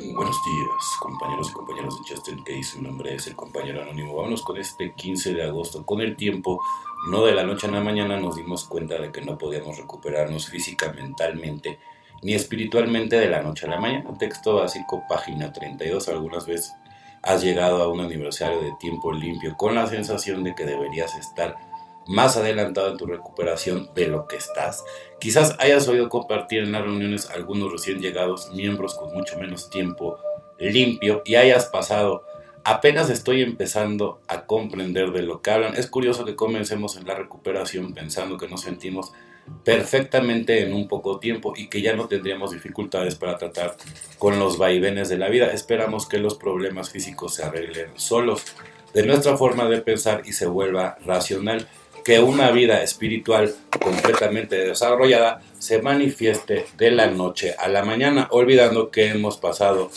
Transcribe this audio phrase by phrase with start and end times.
[0.00, 2.78] Buenos días, compañeros y compañeras de Justin Case.
[2.78, 4.14] Mi nombre es el compañero anónimo.
[4.14, 5.84] Vámonos con este 15 de agosto.
[5.84, 6.62] Con el tiempo,
[7.10, 10.46] no de la noche a la mañana, nos dimos cuenta de que no podíamos recuperarnos
[10.46, 11.80] física, mentalmente,
[12.22, 14.16] ni espiritualmente de la noche a la mañana.
[14.16, 16.08] Texto básico, página 32.
[16.08, 16.74] Algunas veces
[17.22, 21.56] has llegado a un aniversario de tiempo limpio con la sensación de que deberías estar
[22.08, 24.82] más adelantado en tu recuperación de lo que estás.
[25.20, 30.18] Quizás hayas oído compartir en las reuniones algunos recién llegados miembros con mucho menos tiempo
[30.58, 32.24] limpio y hayas pasado.
[32.64, 35.76] Apenas estoy empezando a comprender de lo que hablan.
[35.76, 39.12] Es curioso que comencemos en la recuperación pensando que nos sentimos
[39.64, 43.76] perfectamente en un poco tiempo y que ya no tendríamos dificultades para tratar
[44.18, 45.52] con los vaivenes de la vida.
[45.52, 48.44] Esperamos que los problemas físicos se arreglen solos
[48.94, 51.68] de nuestra forma de pensar y se vuelva racional
[52.04, 58.90] que una vida espiritual completamente desarrollada se manifieste de la noche a la mañana, olvidando
[58.90, 59.90] que hemos pasado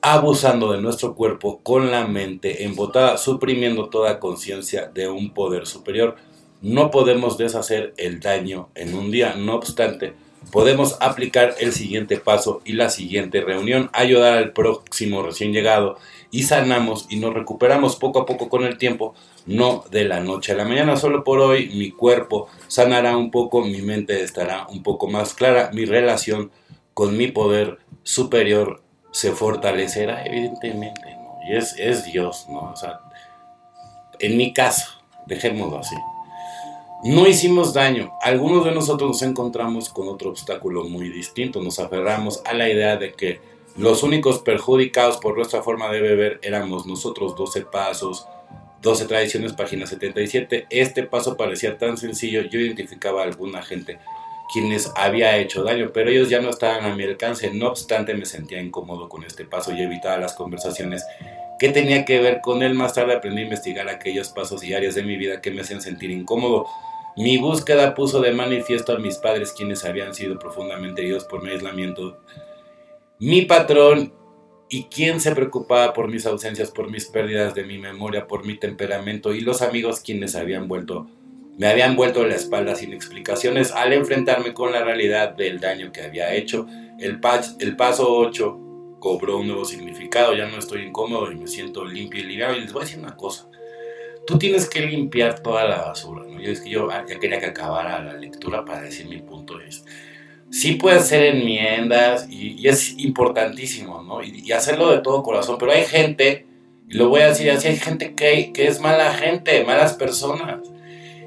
[0.00, 6.16] abusando de nuestro cuerpo con la mente embotada, suprimiendo toda conciencia de un poder superior.
[6.62, 10.14] No podemos deshacer el daño en un día, no obstante,
[10.50, 15.98] podemos aplicar el siguiente paso y la siguiente reunión, ayudar al próximo recién llegado
[16.30, 19.14] y sanamos y nos recuperamos poco a poco con el tiempo,
[19.46, 20.96] no de la noche a la mañana.
[20.96, 25.70] Solo por hoy mi cuerpo sanará un poco, mi mente estará un poco más clara,
[25.72, 26.50] mi relación
[26.94, 31.16] con mi poder superior se fortalecerá evidentemente.
[31.48, 32.74] Y es, es Dios, ¿no?
[34.18, 35.96] En mi caso, dejémoslo así.
[37.04, 38.12] No hicimos daño.
[38.22, 41.62] Algunos de nosotros nos encontramos con otro obstáculo muy distinto.
[41.62, 43.40] Nos aferramos a la idea de que
[43.76, 47.36] los únicos perjudicados por nuestra forma de beber éramos nosotros.
[47.36, 48.26] 12 pasos,
[48.82, 50.66] 12 tradiciones, página 77.
[50.70, 52.42] Este paso parecía tan sencillo.
[52.42, 53.98] Yo identificaba a alguna gente
[54.52, 57.52] quienes había hecho daño, pero ellos ya no estaban a mi alcance.
[57.52, 61.04] No obstante, me sentía incómodo con este paso y evitaba las conversaciones
[61.58, 62.74] que tenía que ver con él.
[62.74, 65.80] Más tarde aprendí a investigar aquellos pasos y áreas de mi vida que me hacían
[65.80, 66.66] sentir incómodo.
[67.16, 71.50] Mi búsqueda puso de manifiesto a mis padres quienes habían sido profundamente heridos por mi
[71.50, 72.18] aislamiento.
[73.18, 74.14] Mi patrón
[74.68, 78.56] y quien se preocupaba por mis ausencias, por mis pérdidas de mi memoria, por mi
[78.56, 81.08] temperamento y los amigos quienes habían vuelto,
[81.56, 86.02] me habían vuelto la espalda sin explicaciones al enfrentarme con la realidad del daño que
[86.02, 86.68] había hecho.
[87.00, 87.18] El,
[87.58, 88.67] el paso 8
[88.98, 92.56] cobró un nuevo significado, ya no estoy incómodo y me siento limpio y libre.
[92.56, 93.48] Y les voy a decir una cosa,
[94.26, 96.40] tú tienes que limpiar toda la basura, ¿no?
[96.40, 99.58] Yo es que yo ah, ya quería que acabara la lectura para decir mi punto
[99.60, 99.84] es,
[100.50, 104.22] sí puedes hacer enmiendas y, es importantísimo, ¿no?
[104.22, 106.46] Y, hacerlo de todo corazón, pero hay gente,
[106.88, 110.60] y lo voy a decir así, hay gente que, que es mala gente, malas personas,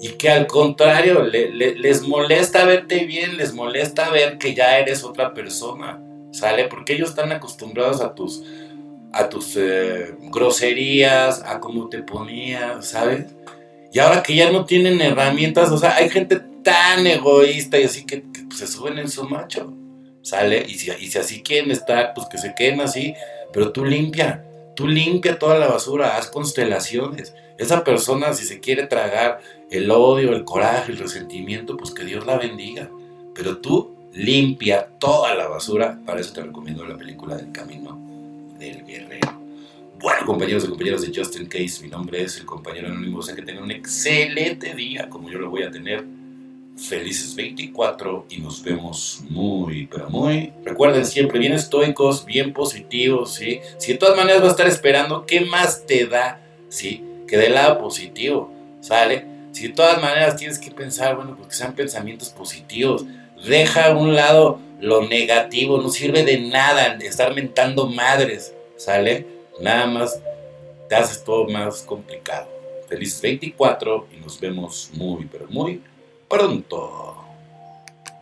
[0.00, 5.32] y que al contrario, les molesta verte bien, les molesta ver que ya eres otra
[5.32, 6.00] persona,
[6.36, 6.68] ¿sale?
[6.68, 8.42] Porque ellos están acostumbrados a tus
[9.12, 13.34] a tus eh, groserías, a cómo te ponías, ¿sabes?
[13.92, 18.04] Y ahora que ya no tienen herramientas, o sea, hay gente tan egoísta y así
[18.04, 19.72] que, pues, se suben en su macho,
[20.20, 20.64] ¿sale?
[20.68, 23.14] Y si, y si así quieren estar, pues que se queden así,
[23.54, 27.34] pero tú limpia, tú limpia toda la basura, haz constelaciones.
[27.58, 32.26] Esa persona, si se quiere tragar el odio, el coraje, el resentimiento, pues que Dios
[32.26, 32.90] la bendiga.
[33.34, 35.98] Pero tú limpia toda la basura.
[36.04, 37.98] Para eso te recomiendo la película del camino
[38.58, 39.40] del guerrero.
[40.00, 43.18] Bueno, compañeros y compañeras de Justin Case, mi nombre es el compañero anónimo.
[43.18, 46.04] O sea que tengan un excelente día, como yo lo voy a tener.
[46.76, 50.52] Felices 24 y nos vemos muy, pero muy.
[50.62, 53.60] Recuerden siempre, bien estoicos, bien positivos, ¿sí?
[53.78, 56.38] Si de todas maneras vas a estar esperando, ¿qué más te da,
[56.68, 57.02] ¿sí?
[57.26, 58.52] Que del lado positivo,
[58.82, 59.24] ¿sale?
[59.52, 63.06] Si de todas maneras tienes que pensar, bueno, porque sean pensamientos positivos.
[63.44, 69.26] Deja a un lado lo negativo, no sirve de nada estar mentando madres, ¿sale?
[69.60, 70.20] Nada más
[70.88, 72.48] te haces todo más complicado.
[72.88, 75.82] Feliz 24 y nos vemos muy, pero muy
[76.28, 77.25] pronto.